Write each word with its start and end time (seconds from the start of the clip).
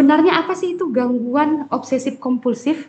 Sebenarnya 0.00 0.40
apa 0.40 0.56
sih 0.56 0.80
itu 0.80 0.88
gangguan 0.88 1.68
obsesif 1.68 2.16
kompulsif? 2.16 2.88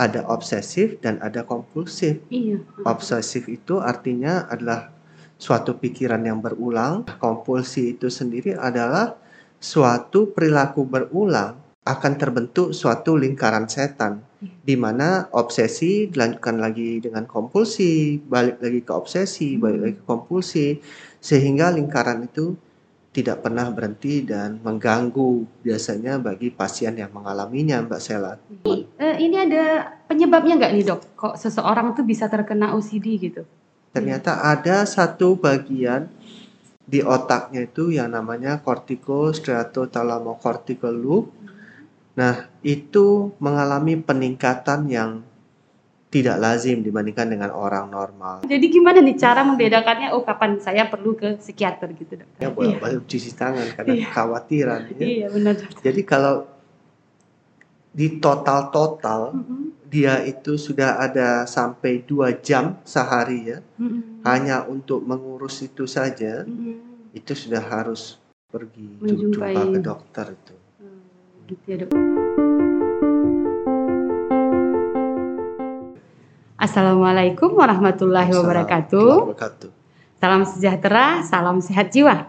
Ada 0.00 0.24
obsesif 0.32 0.96
dan 1.04 1.20
ada 1.20 1.44
kompulsif. 1.44 2.24
Iya. 2.32 2.64
Obsesif 2.88 3.52
itu 3.52 3.84
artinya 3.84 4.48
adalah 4.48 4.88
suatu 5.36 5.76
pikiran 5.76 6.24
yang 6.24 6.40
berulang. 6.40 7.04
Kompulsi 7.20 7.92
itu 7.92 8.08
sendiri 8.08 8.56
adalah 8.56 9.20
suatu 9.60 10.32
perilaku 10.32 10.88
berulang 10.88 11.60
akan 11.84 12.12
terbentuk 12.16 12.72
suatu 12.72 13.20
lingkaran 13.20 13.68
setan 13.68 14.24
di 14.40 14.72
mana 14.72 15.28
obsesi 15.36 16.08
dilanjutkan 16.08 16.64
lagi 16.64 17.04
dengan 17.04 17.28
kompulsi, 17.28 18.24
balik 18.24 18.56
lagi 18.64 18.80
ke 18.88 18.92
obsesi, 18.96 19.60
balik 19.60 19.80
lagi 19.84 19.94
ke 20.00 20.04
kompulsi 20.08 20.80
sehingga 21.20 21.68
lingkaran 21.76 22.24
itu 22.24 22.56
tidak 23.18 23.42
pernah 23.42 23.66
berhenti 23.74 24.22
dan 24.22 24.62
mengganggu 24.62 25.42
biasanya 25.66 26.22
bagi 26.22 26.54
pasien 26.54 26.94
yang 26.94 27.10
mengalaminya 27.10 27.82
Mbak 27.82 27.98
Sela. 27.98 28.38
Ini, 28.62 28.86
eh, 28.94 29.18
ini 29.18 29.34
ada 29.34 29.98
penyebabnya 30.06 30.54
nggak 30.54 30.72
nih 30.78 30.86
dok? 30.86 31.18
Kok 31.18 31.34
seseorang 31.34 31.98
tuh 31.98 32.06
bisa 32.06 32.30
terkena 32.30 32.78
OCD 32.78 33.18
gitu? 33.18 33.42
Ternyata 33.90 34.46
ada 34.46 34.86
satu 34.86 35.34
bagian 35.34 36.06
di 36.86 37.02
otaknya 37.02 37.66
itu 37.66 37.90
yang 37.90 38.14
namanya 38.14 38.62
corticostriatothalamocortical 38.62 40.94
loop. 40.94 41.34
Nah, 42.14 42.46
itu 42.62 43.34
mengalami 43.42 43.98
peningkatan 43.98 44.86
yang 44.86 45.26
tidak 46.08 46.40
lazim 46.40 46.80
dibandingkan 46.80 47.28
dengan 47.28 47.52
orang 47.52 47.86
normal. 47.86 48.40
Jadi 48.42 48.66
gimana 48.66 48.98
nih 48.98 49.12
cara 49.14 49.44
membedakannya? 49.44 50.08
Oh 50.10 50.24
kapan 50.24 50.56
saya 50.56 50.88
perlu 50.88 51.12
ke 51.12 51.36
psikiater 51.36 51.92
gitu 51.92 52.16
dok? 52.16 52.28
Ya 52.38 52.48
boleh 52.48 52.76
boleh 52.76 53.04
cuci 53.04 53.30
tangan 53.32 53.68
karena 53.72 53.92
Iya. 53.92 54.04
kekhawatiran. 54.08 54.80
Ya. 54.94 55.04
Iya 55.04 55.26
benar. 55.28 55.52
Dok. 55.54 55.68
Jadi 55.78 56.00
kalau 56.02 56.34
di 57.90 58.16
total 58.16 58.70
total 58.70 59.20
Mm-mm. 59.34 59.74
dia 59.84 60.22
itu 60.22 60.56
sudah 60.56 60.96
ada 60.98 61.44
sampai 61.44 62.00
dua 62.00 62.32
jam 62.32 62.78
sehari 62.84 63.48
ya 63.48 63.58
Mm-mm. 63.76 64.22
hanya 64.22 64.64
untuk 64.64 65.02
mengurus 65.02 65.60
itu 65.60 65.84
saja 65.84 66.44
Mm-mm. 66.44 67.12
itu 67.12 67.32
sudah 67.34 67.60
harus 67.60 68.16
pergi 68.46 68.96
Menjumpai. 68.98 69.52
jumpa 69.52 69.62
ke 69.68 69.78
dokter 69.82 70.26
itu. 70.30 70.54
Hmm, 70.78 71.04
Gitu 71.44 71.64
ya 71.66 71.76
dok. 71.82 72.27
Assalamualaikum 76.68 77.56
warahmatullahi 77.56 78.28
wabarakatuh. 78.28 79.32
Salam 80.20 80.44
sejahtera, 80.44 81.24
salam 81.24 81.64
sehat 81.64 81.88
jiwa. 81.96 82.28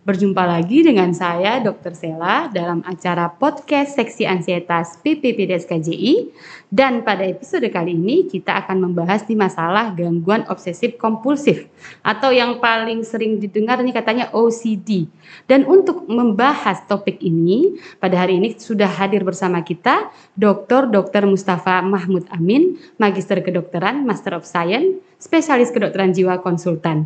Berjumpa 0.00 0.48
lagi 0.48 0.80
dengan 0.80 1.12
saya 1.12 1.60
Dr. 1.60 1.92
Sela 1.92 2.48
dalam 2.48 2.80
acara 2.88 3.28
podcast 3.36 4.00
Seksi 4.00 4.24
Ansietas 4.24 4.96
PPPDS 5.04 5.68
KJI 5.68 6.32
dan 6.72 7.04
pada 7.04 7.20
episode 7.28 7.68
kali 7.68 7.92
ini 7.92 8.24
kita 8.24 8.64
akan 8.64 8.80
membahas 8.80 9.28
di 9.28 9.36
masalah 9.36 9.92
gangguan 9.92 10.48
obsesif 10.48 10.96
kompulsif 10.96 11.68
atau 12.00 12.32
yang 12.32 12.64
paling 12.64 13.04
sering 13.04 13.36
didengar 13.44 13.76
ini 13.84 13.92
katanya 13.92 14.32
OCD. 14.32 15.04
Dan 15.44 15.68
untuk 15.68 16.08
membahas 16.08 16.80
topik 16.88 17.20
ini 17.20 17.76
pada 18.00 18.24
hari 18.24 18.40
ini 18.40 18.56
sudah 18.56 18.88
hadir 18.88 19.20
bersama 19.20 19.60
kita 19.60 20.08
Dr. 20.32 20.88
Dr. 20.88 21.28
Mustafa 21.28 21.84
Mahmud 21.84 22.24
Amin, 22.32 22.80
Magister 22.96 23.44
Kedokteran, 23.44 24.08
Master 24.08 24.32
of 24.32 24.48
Science, 24.48 24.96
Spesialis 25.20 25.68
Kedokteran 25.68 26.16
Jiwa 26.16 26.40
Konsultan. 26.40 27.04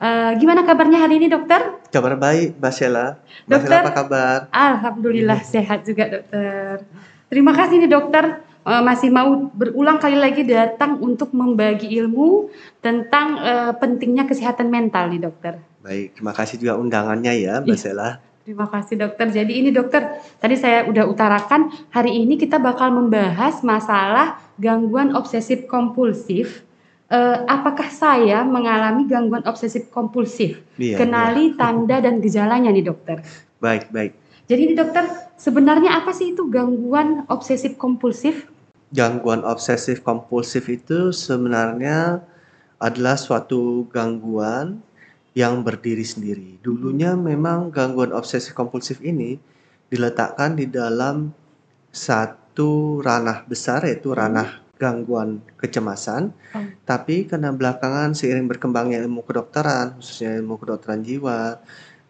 Eh, 0.00 0.32
gimana 0.40 0.64
kabarnya 0.64 1.04
hari 1.04 1.20
ini 1.20 1.28
dokter? 1.28 1.79
Kabar 1.90 2.14
baik, 2.14 2.54
Mbak 2.62 2.72
Sheila. 2.72 3.18
Mbak 3.18 3.50
Dokter. 3.50 3.66
Sheila 3.66 3.82
apa 3.82 3.92
kabar? 3.92 4.38
Alhamdulillah 4.54 5.40
sehat 5.42 5.82
juga 5.82 6.04
dokter. 6.06 6.86
Terima 7.26 7.52
kasih 7.54 7.82
nih 7.82 7.90
dokter 7.90 8.24
eh, 8.62 8.82
masih 8.82 9.10
mau 9.10 9.50
berulang 9.50 9.98
kali 9.98 10.14
lagi 10.14 10.46
datang 10.46 11.02
untuk 11.02 11.34
membagi 11.34 11.90
ilmu 11.98 12.46
tentang 12.78 13.42
eh, 13.42 13.72
pentingnya 13.74 14.30
kesehatan 14.30 14.70
mental 14.70 15.10
nih 15.10 15.18
dokter. 15.18 15.58
Baik, 15.82 16.14
terima 16.14 16.30
kasih 16.30 16.62
juga 16.62 16.78
undangannya 16.78 17.32
ya, 17.42 17.54
Mbak 17.58 17.74
Iya. 17.74 17.82
Sheila. 17.82 18.10
Terima 18.40 18.66
kasih 18.66 18.94
dokter. 18.98 19.26
Jadi 19.30 19.52
ini 19.52 19.70
dokter, 19.70 20.02
tadi 20.38 20.56
saya 20.58 20.86
udah 20.86 21.06
utarakan 21.06 21.70
hari 21.92 22.22
ini 22.22 22.34
kita 22.34 22.58
bakal 22.58 22.90
membahas 22.90 23.62
masalah 23.66 24.38
gangguan 24.58 25.14
obsesif 25.14 25.66
kompulsif. 25.66 26.66
Eh, 27.10 27.38
apakah 27.50 27.90
saya 27.90 28.46
mengalami 28.46 29.02
gangguan 29.10 29.42
obsesif 29.42 29.90
kompulsif? 29.90 30.62
Iya, 30.78 30.94
Kenali 30.94 31.58
tanda 31.58 31.98
dan 31.98 32.22
gejalanya 32.22 32.70
nih 32.70 32.86
dokter. 32.86 33.18
iya. 33.18 33.58
Baik, 33.58 33.90
baik. 33.90 34.12
Jadi 34.46 34.60
ini 34.70 34.74
dokter, 34.78 35.10
sebenarnya 35.34 35.98
apa 35.98 36.14
sih 36.14 36.38
itu 36.38 36.46
gangguan 36.46 37.26
obsesif 37.26 37.74
kompulsif? 37.74 38.46
Gangguan 38.94 39.42
obsesif 39.42 40.06
kompulsif 40.06 40.70
itu 40.70 41.10
sebenarnya 41.10 42.22
adalah 42.78 43.18
suatu 43.18 43.90
gangguan 43.90 44.78
yang 45.34 45.66
berdiri 45.66 46.06
sendiri. 46.06 46.62
Dulunya 46.62 47.18
memang 47.18 47.74
gangguan 47.74 48.14
obsesif 48.14 48.54
kompulsif 48.54 49.02
ini 49.02 49.34
diletakkan 49.90 50.54
di 50.54 50.70
dalam 50.70 51.34
satu 51.90 53.02
ranah 53.02 53.42
besar 53.50 53.82
yaitu 53.82 54.14
ranah 54.14 54.69
gangguan 54.80 55.44
kecemasan. 55.60 56.32
Hmm. 56.56 56.72
Tapi 56.88 57.28
karena 57.28 57.52
belakangan 57.52 58.16
seiring 58.16 58.48
berkembangnya 58.48 59.04
ilmu 59.04 59.20
kedokteran, 59.28 60.00
khususnya 60.00 60.40
ilmu 60.40 60.56
kedokteran 60.56 61.04
jiwa 61.04 61.60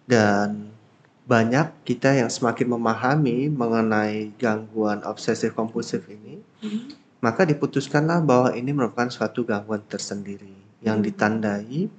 dan 0.06 0.70
banyak 1.26 1.66
kita 1.82 2.14
yang 2.14 2.30
semakin 2.30 2.70
memahami 2.70 3.50
mengenai 3.50 4.30
gangguan 4.38 5.02
obsesif 5.02 5.54
kompulsif 5.54 6.06
ini, 6.10 6.42
maka 7.18 7.42
diputuskanlah 7.46 8.22
bahwa 8.22 8.54
ini 8.54 8.70
merupakan 8.70 9.10
suatu 9.10 9.42
gangguan 9.42 9.82
tersendiri 9.86 10.54
yang 10.80 11.02
Hmm. 11.02 11.06
ditandai 11.10 11.90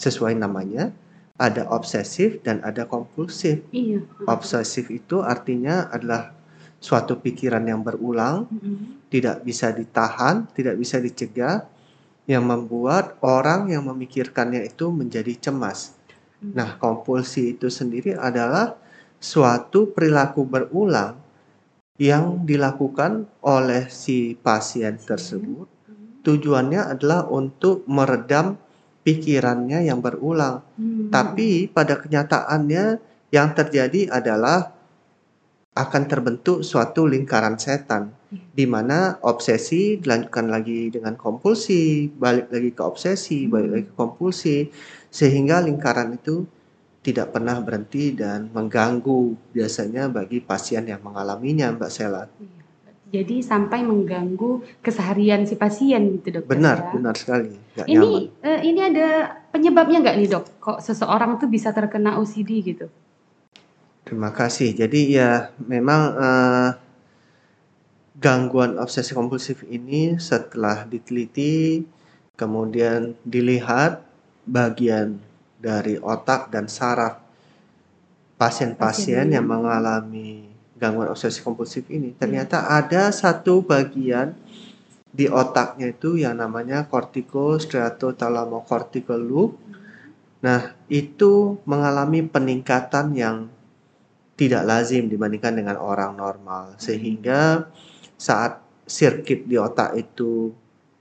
sesuai 0.00 0.34
namanya 0.34 0.90
ada 1.38 1.66
obsesif 1.70 2.42
dan 2.46 2.62
ada 2.62 2.86
kompulsif. 2.86 3.62
Iya. 3.74 4.06
Obsesif 4.26 4.86
itu 4.90 5.18
artinya 5.18 5.90
adalah 5.90 6.30
suatu 6.78 7.16
pikiran 7.18 7.64
yang 7.64 7.80
berulang, 7.80 8.44
Mm-mm. 8.52 9.03
Tidak 9.14 9.46
bisa 9.46 9.70
ditahan, 9.70 10.50
tidak 10.58 10.74
bisa 10.74 10.98
dicegah, 10.98 11.62
yang 12.26 12.50
membuat 12.50 13.14
orang 13.22 13.70
yang 13.70 13.86
memikirkannya 13.86 14.66
itu 14.66 14.90
menjadi 14.90 15.38
cemas. 15.38 15.94
Hmm. 16.42 16.50
Nah, 16.58 16.74
kompulsi 16.82 17.54
itu 17.54 17.70
sendiri 17.70 18.18
adalah 18.18 18.74
suatu 19.22 19.94
perilaku 19.94 20.42
berulang 20.42 21.14
yang 21.94 22.42
dilakukan 22.42 23.30
oleh 23.46 23.86
si 23.86 24.34
pasien 24.34 24.98
tersebut 24.98 25.70
Mm. 25.84 26.26
tujuannya 26.26 26.80
adalah 26.96 27.28
untuk 27.30 27.84
meredam 27.86 28.58
pikirannya 29.04 29.84
yang 29.86 30.00
berulang. 30.00 30.64
Mm. 30.80 31.12
Tapi 31.12 31.68
pada 31.68 32.00
kenyataannya 32.00 32.84
yang 33.30 33.48
terjadi 33.52 34.10
adalah 34.10 34.72
akan 35.74 36.02
terbentuk 36.06 36.62
suatu 36.62 37.02
lingkaran 37.10 37.58
setan 37.58 38.14
di 38.30 38.62
mana 38.62 39.18
obsesi 39.26 39.98
dilanjutkan 39.98 40.46
lagi 40.46 40.90
dengan 40.90 41.18
kompulsi, 41.18 42.06
balik 42.14 42.50
lagi 42.54 42.70
ke 42.70 42.82
obsesi, 42.82 43.50
balik 43.50 43.70
lagi 43.70 43.84
ke 43.90 43.94
kompulsi 43.98 44.70
sehingga 45.10 45.58
lingkaran 45.62 46.14
itu 46.14 46.46
tidak 47.04 47.34
pernah 47.36 47.60
berhenti 47.60 48.14
dan 48.16 48.48
mengganggu 48.54 49.52
biasanya 49.52 50.08
bagi 50.08 50.40
pasien 50.40 50.88
yang 50.88 51.02
mengalaminya 51.04 51.74
Mbak 51.74 51.90
Sela. 51.92 52.24
Iya. 52.40 52.62
Jadi 53.14 53.46
sampai 53.46 53.86
mengganggu 53.86 54.82
keseharian 54.82 55.46
si 55.46 55.54
pasien 55.54 56.18
gitu 56.18 56.40
dokter. 56.40 56.50
Benar, 56.50 56.78
ya. 56.82 56.90
benar 56.98 57.14
sekali. 57.14 57.54
Nggak 57.54 57.86
Ini 57.86 58.10
nyaman. 58.10 58.42
eh, 58.42 58.60
ini 58.66 58.80
ada 58.82 59.08
penyebabnya 59.54 59.98
nggak 60.02 60.16
nih 60.18 60.28
dok? 60.34 60.44
Kok 60.58 60.78
seseorang 60.82 61.38
tuh 61.38 61.46
bisa 61.46 61.70
terkena 61.70 62.18
OCD 62.18 62.50
gitu? 62.74 62.90
Terima 64.04 64.36
kasih. 64.36 64.76
Jadi 64.76 65.16
ya 65.16 65.48
memang 65.64 66.02
eh, 66.12 66.70
gangguan 68.20 68.76
obsesi 68.78 69.16
kompulsif 69.16 69.64
ini 69.66 70.20
setelah 70.20 70.84
diteliti 70.86 71.82
kemudian 72.38 73.16
dilihat 73.24 74.04
bagian 74.44 75.18
dari 75.58 75.96
otak 75.98 76.52
dan 76.52 76.68
saraf 76.68 77.24
pasien-pasien 78.36 79.32
yang 79.32 79.48
mengalami 79.48 80.52
gangguan 80.76 81.08
obsesi 81.08 81.40
kompulsif 81.40 81.88
ini 81.88 82.12
ternyata 82.12 82.68
ada 82.68 83.08
satu 83.08 83.64
bagian 83.64 84.36
di 85.14 85.30
otaknya 85.30 85.94
itu 85.94 86.18
yang 86.18 86.42
namanya 86.42 86.90
corticostriatothalamocortical 86.90 89.22
loop. 89.22 89.54
Nah, 90.42 90.74
itu 90.90 91.62
mengalami 91.64 92.20
peningkatan 92.26 93.14
yang 93.14 93.46
tidak 94.34 94.66
lazim 94.66 95.06
dibandingkan 95.06 95.54
dengan 95.54 95.78
orang 95.78 96.18
normal 96.18 96.74
sehingga 96.78 97.70
saat 98.18 98.64
sirkuit 98.84 99.48
di 99.48 99.56
otak 99.56 99.96
itu 99.96 100.52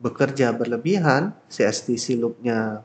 bekerja 0.04 0.52
berlebihan, 0.52 1.32
CSTC 1.48 2.20
loop-nya 2.20 2.84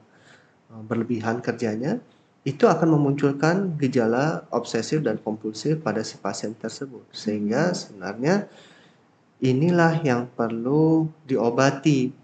eh, 0.71 0.83
berlebihan 0.87 1.43
kerjanya, 1.43 1.99
itu 2.47 2.65
akan 2.65 2.95
memunculkan 2.95 3.75
gejala 3.77 4.47
obsesif 4.55 5.03
dan 5.03 5.19
kompulsif 5.19 5.83
pada 5.83 6.01
si 6.07 6.17
pasien 6.23 6.55
tersebut. 6.55 7.05
Sehingga 7.11 7.75
sebenarnya 7.75 8.47
inilah 9.43 10.01
yang 10.07 10.31
perlu 10.31 11.11
diobati 11.27 12.15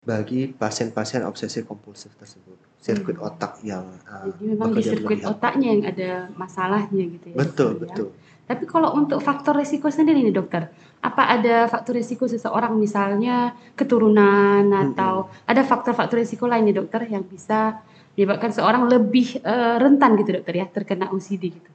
bagi 0.00 0.48
pasien-pasien 0.48 1.20
obsesif 1.28 1.68
kompulsif 1.68 2.16
tersebut. 2.16 2.56
Sirkuit 2.80 3.20
Hmm. 3.20 3.28
otak 3.28 3.60
yang 3.60 3.84
uh, 4.08 4.32
Jadi 4.32 4.56
memang 4.56 4.72
di 4.72 4.80
sirkuit 4.80 5.20
otaknya 5.20 5.68
yang 5.76 5.82
ada 5.84 6.10
masalahnya 6.32 7.04
gitu 7.04 7.26
ya. 7.32 7.36
Betul, 7.36 7.76
dokter 7.76 7.84
ya. 7.84 7.84
betul. 7.84 8.08
Tapi 8.50 8.64
kalau 8.66 8.96
untuk 8.96 9.20
faktor 9.22 9.54
resiko 9.54 9.92
sendiri 9.92 10.26
nih 10.26 10.34
dokter, 10.34 10.72
apa 11.04 11.22
ada 11.38 11.70
faktor 11.70 11.94
resiko 11.94 12.26
seseorang 12.26 12.74
misalnya 12.74 13.54
keturunan 13.78 14.66
atau 14.74 15.30
ada 15.46 15.62
faktor-faktor 15.62 16.18
resiko 16.18 16.50
lain 16.50 16.66
nih 16.66 16.82
dokter 16.82 17.06
yang 17.06 17.22
bisa 17.22 17.78
menyebabkan 18.18 18.50
seorang 18.50 18.90
lebih 18.90 19.38
eh, 19.38 19.76
rentan 19.78 20.18
gitu 20.18 20.40
dokter 20.40 20.54
ya 20.58 20.66
terkena 20.66 21.14
OCD 21.14 21.44
gitu. 21.54 21.70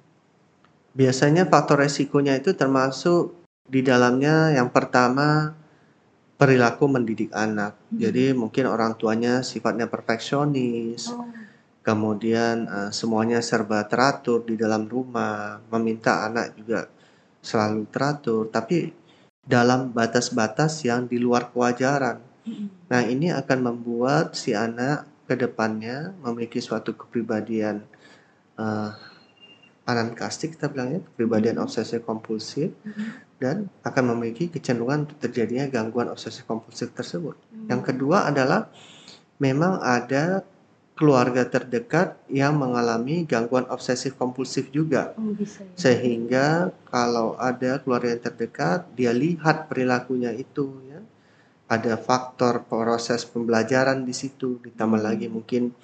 Biasanya 0.97 1.47
faktor 1.47 1.79
resikonya 1.79 2.35
itu 2.35 2.51
termasuk 2.51 3.39
di 3.71 3.79
dalamnya 3.79 4.51
yang 4.51 4.67
pertama 4.67 5.55
perilaku 6.35 6.85
mendidik 6.91 7.31
anak. 7.31 7.79
Hmm. 7.91 7.99
Jadi 7.99 8.35
mungkin 8.35 8.67
orang 8.67 8.95
tuanya 8.99 9.41
sifatnya 9.41 9.87
perfeksionis, 9.87 11.07
Oh, 11.11 11.23
kemudian 11.85 12.67
eh, 12.67 12.91
semuanya 12.91 13.39
serba 13.39 13.85
teratur 13.87 14.43
di 14.43 14.55
dalam 14.59 14.89
rumah, 14.89 15.61
meminta 15.71 16.25
anak 16.27 16.57
juga 16.59 16.89
selalu 17.39 17.85
teratur, 17.93 18.49
tapi 18.49 18.89
dalam 19.45 19.93
batas-batas 19.93 20.81
yang 20.81 21.05
di 21.05 21.21
luar 21.21 21.53
kewajaran. 21.53 22.17
mm, 22.49 22.89
Nah, 22.89 23.01
ini 23.05 23.29
akan 23.29 23.59
membuat 23.61 24.33
si 24.33 24.57
anak 24.57 25.05
ke 25.29 25.37
depannya 25.37 26.13
memiliki 26.21 26.57
suatu 26.61 26.97
kepribadian 26.97 27.85
eh, 28.57 28.91
anankastik 29.85 30.57
kita 30.57 30.67
bilangnya, 30.73 31.05
kepribadian 31.13 31.61
Hmm. 31.61 31.65
obsesif 31.69 32.01
kompulsif 32.01 32.73
mm, 32.81 33.24
dan 33.35 33.67
akan 33.83 34.15
memiliki 34.15 34.47
kecenderungan 34.47 35.09
untuk 35.09 35.19
terjadinya 35.19 35.67
gangguan 35.67 36.07
obsesif 36.07 36.47
kompulsif 36.47 36.95
tersebut. 36.95 37.35
mm. 37.35 37.67
Yang 37.67 37.81
kedua 37.91 38.31
adalah 38.31 38.71
memang 39.43 39.83
ada 39.83 40.41
keluarga 40.95 41.43
terdekat 41.43 42.15
yang 42.31 42.55
mengalami 42.55 43.27
gangguan 43.27 43.67
obsesif 43.67 44.15
kompulsif 44.15 44.71
juga. 44.71 45.11
Oh, 45.19 45.35
bisa 45.35 45.67
ya. 45.67 45.75
Sehingga 45.75 46.71
kalau 46.87 47.35
ada 47.35 47.83
keluarga 47.83 48.15
yang 48.15 48.23
terdekat, 48.23 48.87
dia 48.95 49.11
lihat 49.11 49.67
perilakunya 49.67 50.31
itu 50.31 50.71
ya. 50.87 51.03
Ada 51.67 51.99
faktor 51.99 52.63
proses 52.63 53.27
pembelajaran 53.27 54.07
di 54.07 54.15
situ, 54.15 54.61
ditambah 54.63 55.01
Hmm. 55.01 55.07
lagi 55.11 55.27
mungkin 55.27 55.75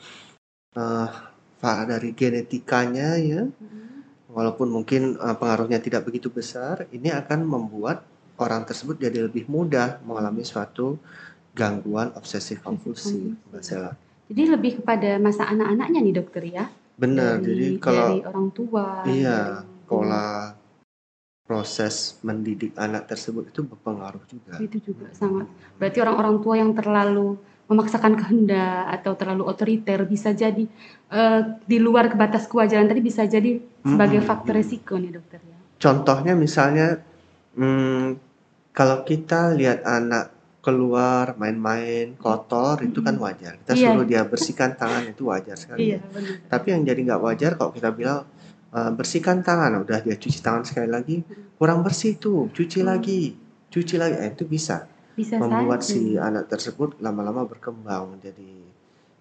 fa- 1.59 1.83
dari 1.89 2.15
genetikanya 2.15 3.19
ya. 3.19 3.43
Mm, 3.43 3.90
Walaupun 4.31 4.67
mungkin 4.71 5.19
eh, 5.19 5.35
pengaruhnya 5.35 5.83
tidak 5.83 6.07
begitu 6.07 6.31
besar, 6.31 6.87
ini 6.95 7.11
akan 7.11 7.43
membuat 7.43 8.07
orang 8.39 8.63
tersebut 8.65 8.97
jadi 8.97 9.27
lebih 9.27 9.45
mudah 9.51 10.01
mengalami 10.07 10.41
suatu 10.41 10.97
gangguan 11.51 12.15
obsesif 12.15 12.63
kompulsif, 12.63 13.35
kompulsif. 13.37 13.51
Mbak 13.51 13.63
Sela. 13.63 13.91
Jadi 14.31 14.43
lebih 14.47 14.71
kepada 14.79 15.19
masa 15.19 15.51
anak-anaknya 15.51 15.99
nih 15.99 16.15
dokter 16.15 16.43
ya. 16.47 16.65
Benar, 16.95 17.43
Dari, 17.43 17.47
jadi 17.51 17.67
kalau 17.77 18.07
dari 18.07 18.19
orang 18.23 18.47
tua. 18.55 18.85
iya 19.05 19.39
dari- 19.61 19.69
pola 19.91 20.55
proses 21.43 22.15
mendidik 22.23 22.71
anak 22.79 23.11
tersebut 23.11 23.51
itu 23.51 23.59
berpengaruh 23.67 24.23
juga. 24.31 24.55
itu 24.63 24.79
juga 24.79 25.11
sangat 25.11 25.51
berarti 25.75 25.99
orang-orang 25.99 26.39
tua 26.39 26.55
yang 26.55 26.71
terlalu 26.71 27.35
memaksakan 27.71 28.13
kehendak 28.19 28.91
atau 28.99 29.15
terlalu 29.15 29.43
otoriter 29.47 30.03
bisa 30.03 30.35
jadi 30.35 30.67
eh, 31.09 31.41
di 31.63 31.77
luar 31.79 32.11
batas 32.13 32.45
kewajaran 32.45 32.85
tadi 32.85 32.99
bisa 33.01 33.23
jadi 33.25 33.57
sebagai 33.81 34.19
Mm-mm. 34.19 34.29
faktor 34.29 34.53
resiko 34.59 34.99
nih 34.99 35.11
dokter 35.15 35.39
ya. 35.41 35.57
Contohnya 35.79 36.33
misalnya, 36.35 36.99
hmm, 37.55 38.19
kalau 38.71 39.03
kita 39.03 39.55
lihat 39.55 39.83
anak 39.83 40.31
keluar 40.61 41.33
main-main 41.41 42.13
kotor 42.15 42.85
itu 42.85 43.01
kan 43.01 43.17
wajar. 43.17 43.57
Kita 43.57 43.73
Iya. 43.73 43.89
suruh 43.89 44.05
dia 44.05 44.21
bersihkan 44.21 44.77
tangan 44.77 45.09
itu 45.09 45.25
wajar 45.25 45.57
sekali. 45.57 45.89
Iya 45.89 46.05
benar. 46.05 46.37
Tapi 46.47 46.67
yang 46.69 46.81
jadi 46.85 47.01
nggak 47.01 47.21
wajar 47.25 47.51
kalau 47.57 47.73
kita 47.73 47.89
bilang 47.89 48.29
"Eh, 48.71 48.91
bersihkan 48.93 49.41
tangan, 49.41 49.81
udah 49.81 49.99
dia 49.99 50.15
cuci 50.15 50.39
tangan 50.39 50.63
sekali 50.63 50.87
lagi, 50.87 51.17
kurang 51.57 51.81
bersih 51.81 52.15
tuh, 52.15 52.53
cuci 52.53 52.85
Hmm. 52.85 52.89
lagi, 52.93 53.35
cuci 53.67 53.95
lagi, 53.97 54.15
Eh, 54.21 54.31
itu 54.31 54.45
bisa 54.45 54.85
Bisa 55.15 55.37
membuat 55.37 55.83
saja 55.83 55.93
si 55.97 56.15
anak 56.15 56.47
tersebut 56.47 56.97
lama-lama 57.03 57.43
berkembang 57.47 58.17
menjadi 58.17 58.51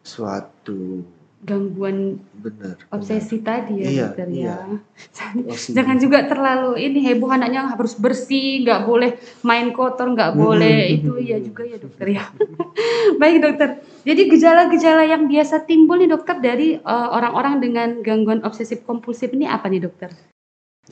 suatu 0.00 1.04
gangguan 1.40 2.20
benar. 2.36 2.76
obsesi 2.92 3.40
tadi 3.40 3.80
ya 3.80 3.88
Iya, 3.88 4.04
dokter 4.12 4.28
iya. 4.28 4.44
ya. 4.44 4.56
Benar. 5.40 5.56
Jangan 5.56 5.96
juga 5.96 6.18
terlalu 6.28 6.72
ini 6.76 7.00
heboh 7.00 7.32
anaknya 7.32 7.64
harus 7.64 7.96
bersih, 7.96 8.60
nggak 8.60 8.84
boleh 8.84 9.16
main 9.40 9.72
kotor, 9.72 10.12
nggak 10.12 10.36
boleh 10.36 10.84
itu 11.00 11.16
ya 11.16 11.40
juga 11.40 11.64
ya 11.64 11.80
dokter 11.80 12.06
ya. 12.12 12.28
Baik 13.20 13.40
dokter. 13.40 13.80
Jadi 14.04 14.22
gejala-gejala 14.28 15.08
yang 15.08 15.24
biasa 15.32 15.64
timbul 15.64 15.96
nih 15.96 16.12
dokter 16.12 16.36
dari 16.44 16.76
eh, 16.76 17.08
orang-orang 17.16 17.64
dengan 17.64 17.88
gangguan 18.04 18.44
obsesif 18.44 18.84
kompulsif 18.84 19.32
ini 19.32 19.48
apa 19.48 19.72
nih 19.72 19.80
dokter? 19.80 20.12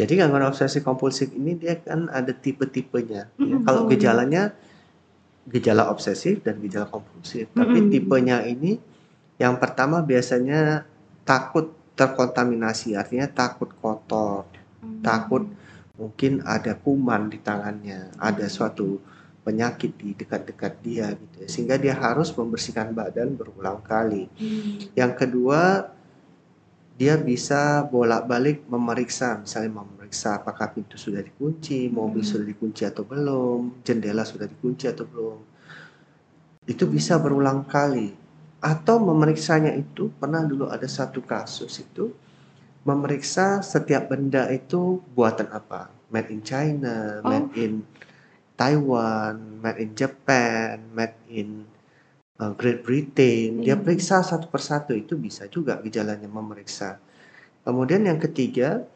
Jadi 0.01 0.12
gangguan 0.17 0.49
obsesi 0.49 0.81
kompulsif 0.81 1.29
ini 1.37 1.61
dia 1.61 1.77
kan 1.77 2.09
ada 2.09 2.33
tipe-tipenya. 2.33 3.29
ya. 3.29 3.37
Mm-mm, 3.37 3.69
Kalau 3.69 3.85
oh. 3.85 3.89
Gejala 5.49 5.89
obsesif 5.89 6.45
dan 6.45 6.61
gejala 6.61 6.87
kompulsif. 6.87 7.49
Tapi 7.56 7.79
Mm-mm. 7.83 7.93
tipenya 7.93 8.45
ini 8.45 8.77
yang 9.41 9.56
pertama 9.56 10.05
biasanya 10.05 10.85
takut 11.25 11.73
terkontaminasi, 11.99 12.95
artinya 12.95 13.27
takut 13.27 13.75
kotor, 13.83 14.47
Hmm. 14.79 15.03
takut 15.03 15.43
mungkin 15.99 16.47
ada 16.47 16.79
kuman 16.79 17.27
di 17.27 17.43
tangannya, 17.43 18.15
ada 18.15 18.47
suatu 18.47 19.03
penyakit 19.43 19.99
di 19.99 20.15
dekat-dekat 20.15 20.73
dia 20.85 21.11
gitu 21.19 21.37
ya. 21.43 21.49
Sehingga 21.51 21.77
dia 21.81 21.99
harus 21.99 22.31
membersihkan 22.31 22.94
badan 22.94 23.35
berulang 23.35 23.83
kali. 23.83 24.31
Hmm. 24.39 24.79
Yang 24.94 25.12
kedua, 25.19 25.91
dia 26.94 27.19
bisa 27.19 27.83
bolak-balik 27.87 28.62
memeriksa, 28.71 29.39
misalnya 29.43 29.83
memeriksa 30.08 30.40
apakah 30.40 30.72
pintu 30.72 30.96
sudah 30.96 31.20
dikunci, 31.20 31.93
mobil 31.93 32.25
Hmm. 32.25 32.32
sudah 32.32 32.46
dikunci 32.49 32.88
atau 32.88 33.05
belum, 33.05 33.84
jendela 33.84 34.25
sudah 34.25 34.49
dikunci 34.49 34.88
atau 34.88 35.05
belum. 35.05 35.37
Itu 36.64 36.88
bisa 36.88 37.20
berulang 37.20 37.69
kali. 37.69 38.16
Atau 38.64 39.05
memeriksanya 39.05 39.76
itu 39.76 40.08
pernah 40.16 40.40
dulu 40.49 40.72
ada 40.72 40.88
satu 40.88 41.20
kasus 41.20 41.76
itu 41.84 42.08
memeriksa 42.88 43.60
setiap 43.60 44.08
benda 44.08 44.49
itu 44.49 45.05
buatan 45.12 45.52
apa, 45.52 45.93
made 46.08 46.32
in 46.32 46.40
China, 46.40 47.20
Oh. 47.20 47.28
made 47.28 47.52
in 47.52 47.84
Taiwan, 48.56 49.60
made 49.60 49.77
in 49.77 49.93
Japan, 49.93 50.88
made 50.96 51.20
in 51.29 51.69
uh, 52.41 52.56
Great 52.56 52.81
Britain. 52.81 53.60
Dia 53.60 53.77
Hmm. 53.77 53.84
periksa 53.84 54.24
satu 54.24 54.48
persatu 54.48 54.96
itu 54.96 55.20
bisa 55.20 55.44
juga 55.53 55.77
gejalanya 55.84 56.32
memeriksa. 56.32 56.96
Kemudian 57.60 58.08
yang 58.08 58.17
ketiga 58.17 58.88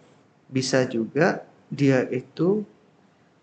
bisa 0.52 0.84
juga 0.84 1.48
dia 1.72 2.04
itu 2.12 2.60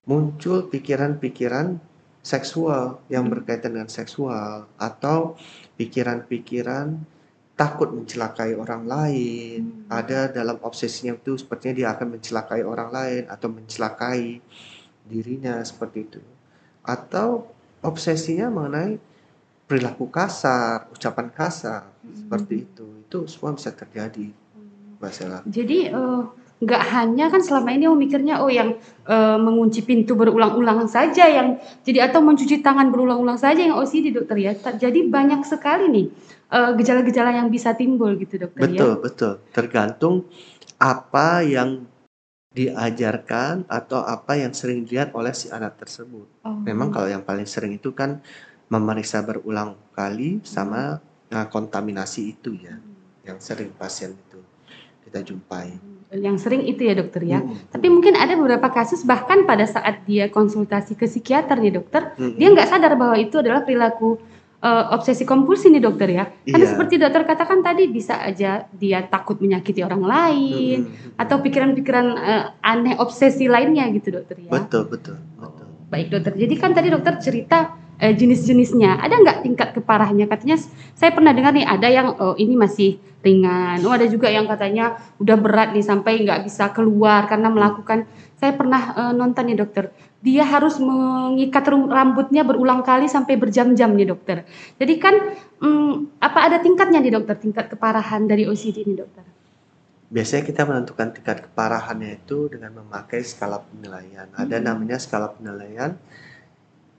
muncul 0.05 0.69
pikiran-pikiran 0.69 1.81
seksual 2.21 3.01
yang 3.09 3.25
berkaitan 3.25 3.73
dengan 3.73 3.89
seksual 3.89 4.69
atau 4.77 5.33
pikiran-pikiran 5.81 7.01
takut 7.57 7.91
mencelakai 7.91 8.55
orang 8.55 8.87
lain. 8.87 9.59
Hmm. 9.83 9.91
Ada 9.91 10.31
dalam 10.31 10.61
obsesinya 10.63 11.17
itu 11.17 11.35
sepertinya 11.35 11.75
dia 11.75 11.89
akan 11.91 12.07
mencelakai 12.15 12.61
orang 12.63 12.89
lain 12.93 13.23
atau 13.27 13.47
mencelakai 13.51 14.39
dirinya 15.09 15.59
seperti 15.65 16.07
itu. 16.07 16.21
Atau 16.85 17.51
obsesinya 17.83 18.47
mengenai 18.47 19.01
perilaku 19.67 20.07
kasar, 20.07 20.87
ucapan 20.93 21.27
kasar 21.33 21.83
Hmm. 21.99 22.15
seperti 22.15 22.55
itu. 22.63 22.85
Itu 23.03 23.27
semua 23.27 23.51
bisa 23.53 23.75
terjadi, 23.75 24.31
Mbak 24.97 25.11
Sela. 25.11 25.39
Jadi 25.43 25.91
eh, 25.91 26.21
nggak 26.59 26.83
hanya 26.91 27.31
kan 27.31 27.39
selama 27.39 27.71
ini 27.71 27.87
oh 27.87 27.95
mikirnya 27.95 28.43
oh 28.43 28.51
yang 28.51 28.75
eh, 29.07 29.37
mengunci 29.39 29.79
pintu 29.87 30.19
berulang-ulang 30.19 30.91
saja 30.91 31.23
yang 31.31 31.55
jadi 31.87 32.11
atau 32.11 32.19
mencuci 32.19 32.59
tangan 32.59 32.91
berulang-ulang 32.91 33.39
saja 33.39 33.63
yang 33.63 33.79
OCD 33.79 34.11
dokter 34.11 34.35
ya. 34.35 34.51
Jadi 34.55 35.07
banyak 35.07 35.47
sekali 35.47 35.87
nih 35.87 36.05
eh, 36.51 36.71
gejala-gejala 36.75 37.31
yang 37.31 37.47
bisa 37.47 37.71
timbul 37.79 38.11
gitu 38.19 38.43
dokter 38.43 38.67
ya. 38.67 38.75
Betul, 38.75 38.93
betul. 38.99 39.33
Tergantung 39.55 40.27
apa 40.75 41.47
yang 41.47 41.87
diajarkan 42.51 43.63
atau 43.71 44.03
apa 44.03 44.35
yang 44.35 44.51
sering 44.51 44.83
dilihat 44.83 45.15
oleh 45.15 45.31
si 45.31 45.47
anak 45.47 45.79
tersebut. 45.79 46.27
Oh. 46.43 46.59
Memang 46.59 46.91
kalau 46.91 47.07
yang 47.07 47.23
paling 47.23 47.47
sering 47.47 47.79
itu 47.79 47.95
kan 47.95 48.19
memeriksa 48.67 49.23
berulang 49.23 49.79
kali 49.95 50.43
sama 50.43 50.99
nah, 51.31 51.47
kontaminasi 51.47 52.35
itu 52.35 52.51
ya, 52.59 52.75
yang 53.23 53.39
sering 53.39 53.71
pasien 53.71 54.11
itu 54.11 54.43
kita 55.09 55.25
jumpai. 55.25 55.73
yang 56.09 56.41
sering 56.41 56.65
itu 56.65 56.89
ya 56.89 56.97
dokter 56.97 57.21
ya. 57.21 57.37
Hmm. 57.37 57.53
Tapi 57.69 57.85
mungkin 57.85 58.17
ada 58.17 58.33
beberapa 58.33 58.65
kasus 58.69 59.05
bahkan 59.05 59.45
pada 59.45 59.61
saat 59.65 60.01
dia 60.09 60.25
konsultasi 60.25 60.97
ke 60.97 61.05
psikiater 61.05 61.61
nih 61.61 61.77
dokter, 61.77 62.17
Hmm. 62.17 62.33
dia 62.33 62.49
nggak 62.49 62.65
sadar 62.65 62.97
bahwa 62.97 63.13
itu 63.13 63.37
adalah 63.37 63.61
perilaku 63.61 64.17
eh, 64.59 64.85
obsesi 64.91 65.23
kompulsi 65.23 65.71
nih 65.71 65.79
dokter 65.79 66.11
ya. 66.11 66.27
Karena 66.43 66.65
Iya. 66.67 66.71
seperti 66.75 66.99
dokter 66.99 67.23
katakan 67.23 67.63
tadi 67.63 67.87
bisa 67.87 68.19
aja 68.19 68.67
dia 68.75 68.99
takut 69.07 69.39
menyakiti 69.39 69.79
orang 69.79 70.03
lain 70.03 70.77
Mm-mm. 70.83 71.15
atau 71.15 71.39
pikiran-pikiran 71.39 72.07
eh, 72.17 72.43
aneh 72.59 72.99
obsesi 72.99 73.47
lainnya 73.47 73.87
gitu 73.93 74.11
dokter 74.11 74.35
ya. 74.35 74.51
betul 74.51 74.83
betul 74.91 75.15
betul. 75.39 75.67
Baik 75.87 76.11
dokter. 76.11 76.35
Jadi 76.35 76.53
kan 76.57 76.75
tadi 76.75 76.91
dokter 76.91 77.15
cerita 77.23 77.78
eh, 77.99 78.15
jenis-jenisnya. 78.15 79.03
Ada 79.03 79.15
nggak 79.19 79.37
tingkat 79.45 79.69
keparahannya? 79.75 80.25
Katanya 80.25 80.57
saya 80.95 81.11
pernah 81.11 81.35
dengar 81.35 81.51
nih 81.51 81.67
ada 81.67 81.87
yang 81.91 82.07
oh, 82.15 82.35
ini 82.39 82.55
masih 82.55 82.97
ringan. 83.19 83.83
Oh 83.83 83.91
ada 83.91 84.07
juga 84.07 84.31
yang 84.31 84.47
katanya 84.47 84.95
udah 85.19 85.35
berat 85.35 85.75
nih 85.75 85.83
sampai 85.83 86.23
nggak 86.23 86.47
bisa 86.47 86.71
keluar 86.71 87.27
karena 87.27 87.51
melakukan. 87.51 88.07
Saya 88.39 88.55
pernah 88.55 88.81
eh, 88.95 89.13
nonton 89.13 89.43
nih 89.51 89.59
dokter. 89.59 89.91
Dia 90.19 90.43
harus 90.43 90.79
mengikat 90.83 91.63
rambutnya 91.71 92.43
berulang 92.43 92.83
kali 92.83 93.07
sampai 93.07 93.39
berjam-jam 93.39 93.95
nih 93.95 94.07
dokter. 94.11 94.43
Jadi 94.75 94.93
kan 94.99 95.15
hmm, 95.63 96.19
apa 96.19 96.39
ada 96.47 96.57
tingkatnya 96.59 96.99
nih 96.99 97.19
dokter? 97.19 97.35
Tingkat 97.39 97.71
keparahan 97.71 98.27
dari 98.27 98.43
OCD 98.47 98.83
nih 98.83 98.99
dokter. 98.99 99.23
Biasanya 100.09 100.43
kita 100.43 100.65
menentukan 100.65 101.13
tingkat 101.13 101.45
keparahannya 101.47 102.17
itu 102.17 102.49
dengan 102.49 102.81
memakai 102.81 103.21
skala 103.21 103.61
penilaian. 103.61 104.25
Ada 104.33 104.57
Hmm. 104.57 104.65
namanya 104.65 104.97
skala 104.97 105.29
penilaian 105.37 105.95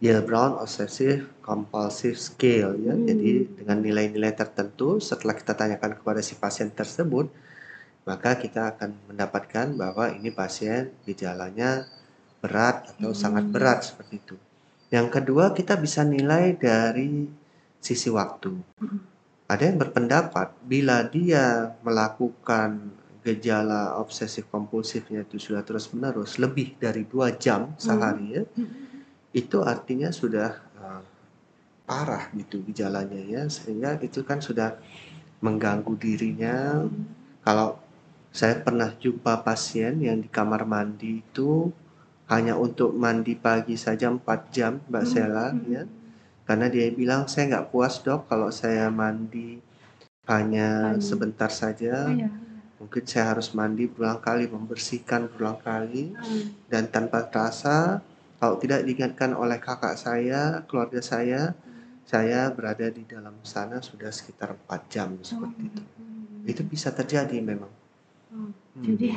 Yale 0.01 0.25
Brown 0.25 0.57
Obsessive 0.57 1.29
Compulsive 1.45 2.17
Scale 2.17 2.73
ya. 2.81 2.97
Hmm. 2.97 3.05
Jadi 3.05 3.31
dengan 3.61 3.79
nilai-nilai 3.85 4.33
tertentu 4.33 4.97
setelah 4.97 5.37
kita 5.37 5.53
tanyakan 5.53 6.01
kepada 6.01 6.25
si 6.25 6.41
pasien 6.41 6.73
tersebut, 6.73 7.29
maka 8.09 8.41
kita 8.41 8.73
akan 8.77 8.97
mendapatkan 9.13 9.77
bahwa 9.77 10.09
ini 10.09 10.33
pasien 10.33 10.89
gejalanya 11.05 11.85
berat 12.41 12.97
atau 12.97 13.13
Hmm. 13.13 13.21
sangat 13.21 13.45
berat 13.53 13.85
seperti 13.85 14.15
itu. 14.17 14.37
Yang 14.89 15.21
kedua, 15.21 15.53
kita 15.53 15.77
bisa 15.77 16.01
nilai 16.03 16.57
dari 16.57 17.29
sisi 17.77 18.09
waktu. 18.09 18.57
Hmm. 18.81 19.05
Ada 19.53 19.69
yang 19.69 19.79
berpendapat 19.83 20.57
bila 20.65 21.05
dia 21.05 21.77
melakukan 21.85 22.89
gejala 23.21 24.01
obsesif 24.01 24.49
kompulsifnya 24.49 25.29
itu 25.29 25.37
sudah 25.37 25.61
terus-menerus 25.61 26.41
lebih 26.41 26.81
dari 26.81 27.05
dua 27.05 27.37
jam 27.37 27.77
sehari 27.77 28.41
ya, 28.41 28.43
itu 29.31 29.63
artinya 29.63 30.11
sudah 30.11 30.59
uh, 30.79 31.03
parah 31.87 32.31
gitu 32.35 32.63
gejalanya 32.67 33.19
ya, 33.19 33.43
sehingga 33.51 33.99
itu 34.03 34.23
kan 34.27 34.39
sudah 34.43 34.79
mengganggu 35.43 35.95
dirinya. 35.99 36.87
Kalau 37.43 37.79
saya 38.31 38.63
pernah 38.63 38.95
jumpa 38.95 39.43
pasien 39.43 39.99
yang 39.99 40.23
di 40.23 40.29
kamar 40.31 40.63
mandi 40.67 41.19
itu 41.23 41.71
hanya 42.31 42.55
untuk 42.55 42.95
mandi 42.95 43.35
pagi 43.35 43.75
saja 43.75 44.07
4 44.07 44.55
jam, 44.55 44.79
Mbak 44.87 45.05
Sela 45.07 45.51
ya. 45.67 45.83
Karena 46.47 46.67
dia 46.71 46.87
bilang 46.91 47.27
saya 47.31 47.47
nggak 47.59 47.69
puas 47.75 48.03
dok 48.03 48.27
kalau 48.31 48.51
saya 48.51 48.87
mandi 48.91 49.59
hanya 50.31 50.95
Hanya. 50.95 51.03
sebentar 51.03 51.51
saja. 51.51 52.07
Oh, 52.07 52.15
iya. 52.15 52.31
Mungkin 52.79 53.03
saya 53.05 53.35
harus 53.35 53.51
mandi 53.53 53.91
berulang 53.91 54.23
kali, 54.23 54.47
membersihkan 54.47 55.27
berulang 55.31 55.59
kali 55.61 56.15
Hmm. 56.15 56.55
dan 56.71 56.87
tanpa 56.89 57.27
terasa 57.29 58.01
kalau 58.41 58.57
tidak 58.57 58.89
diingatkan 58.89 59.37
oleh 59.37 59.61
kakak 59.61 60.01
saya, 60.01 60.65
keluarga 60.65 61.05
saya, 61.05 61.53
saya 62.09 62.49
berada 62.57 62.89
di 62.89 63.05
dalam 63.05 63.37
sana 63.45 63.85
sudah 63.85 64.09
sekitar 64.09 64.57
4 64.57 64.89
jam 64.89 65.21
seperti 65.21 65.69
itu. 65.69 65.83
Hmm. 65.85 66.49
Itu 66.49 66.65
bisa 66.65 66.89
terjadi 66.89 67.37
memang. 67.45 67.69
Hmm. 68.33 68.57
Hmm. 68.57 68.83
Jadi 68.83 69.13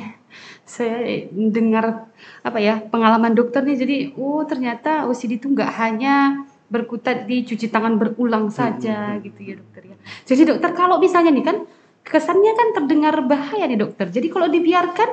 saya 0.68 1.24
dengar 1.32 2.12
apa 2.44 2.58
ya 2.60 2.84
pengalaman 2.84 3.32
dokter 3.32 3.64
nih 3.64 3.78
jadi 3.80 3.96
oh 4.20 4.44
ternyata 4.44 5.08
OCD 5.08 5.40
itu 5.40 5.48
nggak 5.48 5.72
hanya 5.72 6.44
berkutat 6.68 7.24
di 7.24 7.48
cuci 7.48 7.72
tangan 7.72 7.96
berulang 7.96 8.52
saja 8.52 9.16
Hmm. 9.16 9.24
gitu 9.24 9.40
ya 9.40 9.54
dokter 9.56 9.82
ya. 9.88 9.96
Jadi 10.28 10.42
dokter 10.52 10.70
kalau 10.76 11.00
misalnya 11.00 11.32
nih 11.32 11.46
kan 11.48 11.56
kesannya 12.04 12.52
kan 12.52 12.68
terdengar 12.76 13.16
bahaya 13.24 13.64
nih 13.64 13.80
dokter. 13.80 14.12
Jadi 14.12 14.28
kalau 14.28 14.52
dibiarkan 14.52 15.10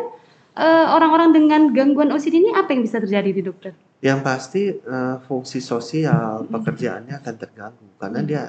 eh, 0.60 0.88
orang-orang 0.92 1.32
dengan 1.32 1.62
gangguan 1.72 2.12
OCD 2.12 2.44
ini 2.44 2.52
apa 2.52 2.76
yang 2.76 2.84
bisa 2.84 3.00
terjadi 3.00 3.32
nih 3.32 3.46
dokter? 3.48 3.72
Yang 4.02 4.20
pasti 4.26 4.64
eh, 4.74 5.16
fungsi 5.30 5.62
sosial 5.62 6.46
Hmm. 6.46 6.52
pekerjaannya 6.52 7.16
akan 7.22 7.36
terganggu 7.38 7.88
karena 8.02 8.20
Hmm. 8.26 8.30
dia 8.30 8.44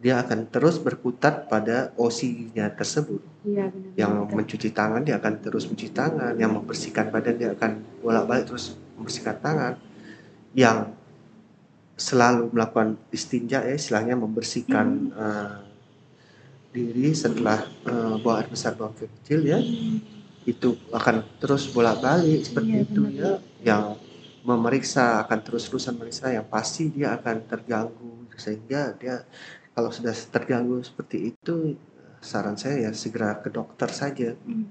dia 0.00 0.16
akan 0.24 0.48
terus 0.48 0.80
berkutat 0.80 1.44
pada 1.52 1.92
OC-nya 1.94 2.72
tersebut. 2.72 3.20
Iya 3.44 3.68
benar. 3.68 3.92
Yang 4.00 4.12
mencuci 4.32 4.68
tangan 4.72 5.04
dia 5.04 5.20
akan 5.20 5.34
terus 5.44 5.68
mencuci 5.68 5.92
tangan, 5.92 6.32
yang 6.40 6.56
membersihkan 6.56 7.12
badan 7.12 7.36
dia 7.36 7.52
akan 7.52 7.84
bolak-balik 8.00 8.48
terus 8.48 8.80
membersihkan 8.96 9.36
tangan. 9.44 9.74
Yang 10.56 10.78
selalu 12.00 12.48
melakukan 12.56 12.96
istinja 13.12 13.60
ya 13.60 13.76
istilahnya 13.76 14.16
membersihkan 14.16 14.86
eh, 15.14 15.56
diri 16.72 17.12
setelah 17.12 17.60
eh, 17.84 18.14
buang 18.24 18.40
air 18.40 18.48
besar 18.48 18.72
buang 18.80 18.96
air 18.96 19.10
kecil 19.20 19.40
ya 19.44 19.60
itu 20.48 20.80
akan 20.96 21.20
terus 21.36 21.68
bolak-balik 21.68 22.40
seperti 22.40 22.72
Iya, 22.72 22.82
itu 22.88 23.00
benar. 23.04 23.20
ya 23.20 23.32
yang 23.60 23.82
memeriksa 24.44 25.20
akan 25.26 25.38
terus-terusan 25.44 25.96
memeriksa 25.96 26.32
yang 26.32 26.46
pasti 26.48 26.88
dia 26.88 27.16
akan 27.16 27.44
terganggu 27.44 28.24
sehingga 28.40 28.96
dia 28.96 29.24
kalau 29.76 29.92
sudah 29.92 30.12
terganggu 30.12 30.80
seperti 30.80 31.32
itu 31.32 31.76
saran 32.20 32.56
saya 32.56 32.88
ya 32.88 32.90
segera 32.92 33.40
ke 33.40 33.48
dokter 33.48 33.88
saja. 33.92 34.36
Hmm. 34.44 34.68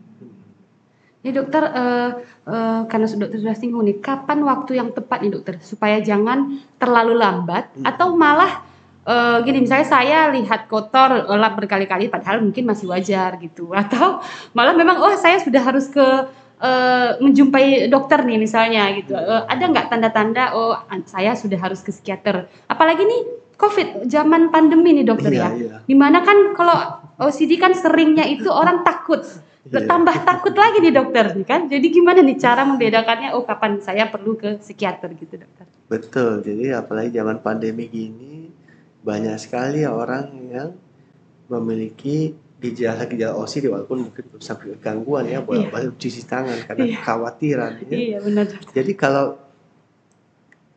Ini 1.19 1.35
dokter, 1.35 1.67
eh, 1.67 2.09
eh, 2.47 2.81
karena 2.87 3.03
sudah 3.03 3.27
dokter 3.27 3.43
sudah 3.43 3.57
singgung 3.57 3.83
nih, 3.83 3.99
kapan 3.99 4.39
waktu 4.47 4.79
yang 4.79 4.95
tepat 4.95 5.19
nih 5.19 5.31
dokter 5.35 5.59
supaya 5.59 5.99
jangan 5.99 6.63
terlalu 6.79 7.19
lambat 7.19 7.75
Hmm. 7.75 7.83
atau 7.83 8.15
malah 8.15 8.63
eh, 9.09 9.37
gini 9.41 9.65
misalnya 9.65 9.87
saya 9.89 10.19
lihat 10.29 10.69
kotor 10.69 11.25
lap 11.33 11.57
berkali-kali 11.57 12.13
padahal 12.13 12.45
mungkin 12.45 12.69
masih 12.69 12.85
wajar 12.93 13.41
gitu 13.41 13.73
atau 13.81 14.21
malah 14.53 14.77
memang 14.77 15.01
oh 15.01 15.15
saya 15.17 15.41
sudah 15.41 15.59
harus 15.65 15.89
ke 15.89 16.05
eh, 16.59 17.09
menjumpai 17.23 17.87
dokter 17.87 18.23
nih 18.23 18.37
misalnya 18.39 18.91
gitu. 18.95 19.15
Eh, 19.15 19.43
ada 19.47 19.63
nggak 19.63 19.87
tanda-tanda 19.87 20.53
oh 20.53 20.75
saya 21.07 21.33
sudah 21.33 21.59
harus 21.59 21.79
ke 21.81 21.91
psikiater? 21.95 22.47
Apalagi 22.67 23.03
nih 23.03 23.21
COVID 23.59 24.07
zaman 24.07 24.51
pandemi 24.51 24.95
nih 24.95 25.03
dokter 25.07 25.35
Iya, 25.35 25.43
ya. 25.43 25.49
iya. 25.55 25.75
di 25.83 25.95
mana 25.95 26.23
kan 26.23 26.55
kalau 26.55 26.77
OCD 27.19 27.59
kan 27.59 27.75
seringnya 27.75 28.23
itu 28.27 28.47
orang 28.47 28.87
takut. 28.87 29.23
Iya. 29.69 29.85
tambah 29.85 30.15
takut 30.23 30.55
lagi 30.55 30.81
nih 30.81 30.95
dokter 30.95 31.35
nih 31.35 31.45
kan? 31.45 31.67
Jadi 31.67 31.87
gimana 31.91 32.23
nih 32.23 32.39
cara 32.39 32.63
membedakannya? 32.65 33.35
Oh 33.35 33.43
kapan 33.43 33.77
saya 33.83 34.07
perlu 34.07 34.39
ke 34.39 34.57
psikiater 34.57 35.11
gitu 35.19 35.35
dokter? 35.35 35.67
Betul. 35.91 36.41
Jadi 36.41 36.71
apalagi 36.73 37.13
zaman 37.13 37.43
pandemi 37.43 37.85
gini 37.91 38.49
banyak 39.03 39.35
sekali 39.37 39.83
orang 39.83 40.31
yang 40.49 40.69
memiliki 41.51 42.33
gejala-gejala 42.59 43.33
OCD 43.35 43.71
walaupun 43.71 44.11
mungkin 44.11 44.23
ke 44.27 44.37
gangguan 44.77 45.25
ya 45.25 45.39
bolak-balik 45.39 45.95
cuci 45.95 46.21
tangan 46.27 46.59
karena 46.67 46.83
Iya. 46.85 46.95
kekhawatiran 46.99 47.71
ya. 47.87 47.97
iya 47.97 48.17
benar 48.19 48.45
Jadi 48.75 48.91
kalau 48.93 49.39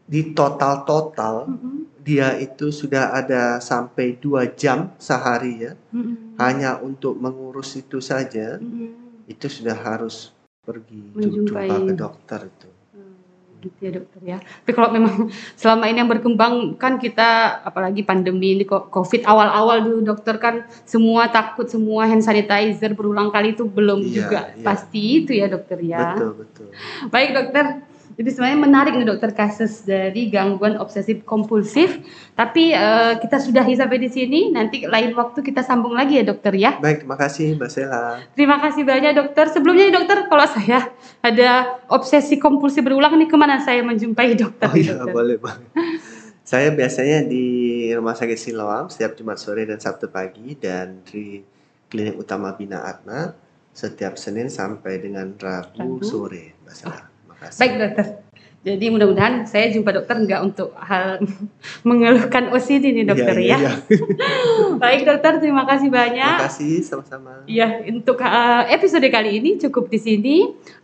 di 0.07 0.35
total-total 0.35 1.47
Mm-mm. 1.49 1.77
dia 2.03 2.35
itu 2.37 2.71
sudah 2.71 3.15
ada 3.15 3.59
sampai 3.59 4.15
dua 4.15 4.47
jam 4.51 4.91
sehari 4.99 5.63
ya 5.63 5.73
Mm-mm. 5.91 6.37
hanya 6.37 6.79
untuk 6.79 7.15
mengurus 7.17 7.75
itu 7.75 8.03
saja 8.03 8.59
Mm-mm. 8.59 9.27
itu 9.27 9.47
sudah 9.47 9.75
harus 9.75 10.31
pergi 10.61 11.03
Menjumpai. 11.19 11.67
jumpa 11.67 11.77
ke 11.83 11.93
dokter 11.97 12.41
itu. 12.47 12.69
Hmm, 12.93 13.19
gitu 13.63 13.79
ya 13.79 13.91
dokter 13.95 14.21
ya 14.27 14.37
tapi 14.43 14.73
kalau 14.75 14.91
memang 14.91 15.31
selama 15.61 15.87
ini 15.87 16.03
yang 16.03 16.11
berkembang 16.11 16.75
kan 16.75 16.99
kita 16.99 17.63
apalagi 17.63 18.03
pandemi 18.03 18.59
ini 18.59 18.67
kok 18.67 18.91
covid 18.91 19.23
awal-awal 19.23 19.79
dulu 19.81 20.03
dokter 20.03 20.37
kan 20.37 20.67
semua 20.83 21.31
takut 21.31 21.71
semua 21.71 22.11
hand 22.11 22.27
sanitizer 22.27 22.93
berulang 22.93 23.31
kali 23.31 23.55
itu 23.55 23.63
belum 23.63 24.03
Iya, 24.03 24.11
juga 24.11 24.41
iya. 24.51 24.65
pasti 24.67 25.23
itu 25.23 25.33
ya 25.33 25.47
dokter 25.47 25.79
ya 25.79 26.01
Betul 26.13 26.31
betul. 26.43 26.67
Baik 27.09 27.31
dokter, 27.33 27.65
jadi 28.13 28.29
sebenarnya 28.29 28.61
menarik 28.61 28.93
nih 28.99 29.09
dokter 29.09 29.31
kasus 29.33 29.89
dari 29.89 30.29
gangguan 30.29 30.77
obsesif 30.77 31.25
kompulsif. 31.25 32.01
Tapi 32.37 32.77
eh, 32.77 33.15
kita 33.19 33.41
sudahi 33.41 33.73
sampai 33.73 33.99
di 33.99 34.11
sini. 34.13 34.41
Nanti 34.53 34.85
lain 34.85 35.17
waktu 35.17 35.41
kita 35.41 35.65
sambung 35.65 35.97
lagi 35.97 36.21
ya 36.21 36.25
dokter 36.25 36.53
ya. 36.53 36.77
Baik 36.79 37.05
terima 37.05 37.17
kasih 37.17 37.57
Mbak 37.57 37.71
Sela. 37.73 38.21
Terima 38.37 38.57
kasih 38.61 38.83
banyak 38.85 39.13
dokter. 39.17 39.45
Sebelumnya 39.49 39.89
nih 39.89 39.97
dokter, 39.97 40.19
kalau 40.29 40.47
saya 40.49 40.93
ada 41.25 41.81
obsesi 41.89 42.37
kompulsif 42.37 42.85
berulang 42.85 43.17
nih 43.17 43.29
ke 43.31 43.37
mana 43.41 43.63
saya 43.65 43.81
menjumpai 43.81 44.37
dokter? 44.37 44.69
Oh 44.69 44.77
iya 44.77 45.01
dokter? 45.01 45.15
boleh 45.15 45.37
boleh. 45.41 45.69
Saya 46.43 46.69
biasanya 46.75 47.25
di 47.25 47.89
Rumah 47.95 48.13
Sakit 48.13 48.37
Siloam 48.37 48.93
setiap 48.93 49.17
Jumat 49.17 49.41
sore 49.41 49.65
dan 49.65 49.81
Sabtu 49.81 50.13
pagi 50.13 50.53
dan 50.59 51.01
di 51.07 51.41
Klinik 51.89 52.19
Utama 52.19 52.53
Bina 52.53 52.85
Atma 52.85 53.33
setiap 53.73 54.21
Senin 54.21 54.53
sampai 54.53 55.01
dengan 55.01 55.33
Rabu, 55.33 55.97
Rabu. 55.97 56.05
sore, 56.05 56.61
Mbak 56.61 56.75
Sela. 56.77 57.01
Terima 57.01 57.12
Baik 57.59 57.73
dokter. 57.79 58.07
Jadi 58.63 58.95
mudah-mudahan 58.95 59.43
saya 59.43 59.75
jumpa 59.75 59.91
dokter 59.91 60.23
nggak 60.23 60.41
untuk 60.47 60.71
hal 60.79 61.19
mengeluhkan 61.89 62.47
OCD 62.55 62.95
nih 62.95 63.03
dokter 63.11 63.35
Iya, 63.35 63.59
iya, 63.59 63.59
ya. 63.59 63.59
iya. 63.59 63.73
Baik 64.83 65.03
dokter, 65.03 65.43
terima 65.43 65.67
kasih 65.67 65.91
Terima 65.91 65.99
banyak. 66.07 66.37
kasih 66.47 66.79
sama-sama. 66.87 67.43
Ya, 67.51 67.83
untuk 67.91 68.23
uh, 68.23 68.63
episode 68.71 69.03
kali 69.11 69.43
ini 69.43 69.59
cukup 69.59 69.91
di 69.91 69.99
sini 69.99 70.37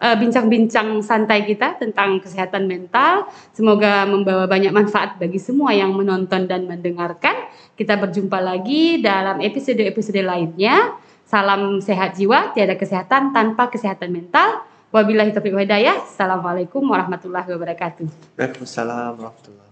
uh, 0.03 0.19
bincang-bincang 0.19 1.07
santai 1.07 1.47
kita 1.47 1.79
tentang 1.79 2.19
kesehatan 2.19 2.67
mental. 2.67 3.31
Semoga 3.55 4.03
membawa 4.11 4.51
banyak 4.51 4.75
manfaat 4.75 5.15
bagi 5.23 5.39
semua 5.39 5.71
yang 5.71 5.95
menonton 5.95 6.51
dan 6.51 6.67
mendengarkan. 6.67 7.47
Kita 7.79 7.95
berjumpa 7.95 8.43
lagi 8.43 8.99
dalam 8.99 9.39
episode-episode 9.39 10.19
lainnya. 10.27 10.99
Salam 11.23 11.79
sehat 11.79 12.19
jiwa, 12.19 12.51
tiada 12.59 12.75
kesehatan 12.75 13.31
tanpa 13.31 13.71
kesehatan 13.71 14.11
mental. 14.11 14.67
Wabillahi 14.89 15.37
taufiq 15.37 15.53
wal 15.53 15.69
hidayah. 15.69 16.01
Assalamualaikum 16.01 16.81
warahmatullahi 16.81 17.45
wabarakatuh. 17.53 18.09
Waalaikumsalam 18.41 19.21
warahmatullahi 19.21 19.68